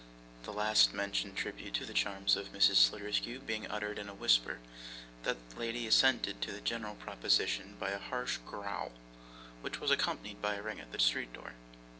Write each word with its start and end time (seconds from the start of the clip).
The 0.45 0.51
last 0.51 0.95
mentioned 0.95 1.35
tribute 1.37 1.75
to 1.75 1.85
the 1.85 1.93
charms 1.93 2.35
of 2.35 2.51
Mrs. 2.51 2.77
Sliderskew 2.77 3.45
being 3.45 3.67
uttered 3.67 3.99
in 3.99 4.09
a 4.09 4.15
whisper, 4.15 4.57
that 5.21 5.37
lady 5.55 5.85
assented 5.85 6.41
to 6.41 6.51
the 6.51 6.59
general 6.59 6.95
proposition 6.95 7.75
by 7.79 7.89
a 7.91 7.99
harsh 7.99 8.37
growl, 8.37 8.93
which 9.61 9.79
was 9.79 9.91
accompanied 9.91 10.41
by 10.41 10.55
a 10.55 10.61
ring 10.63 10.79
at 10.79 10.91
the 10.91 10.97
street 10.97 11.31
door. 11.33 11.53